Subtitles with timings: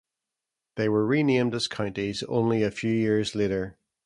[0.77, 3.77] They were renamed as counties only a few years later.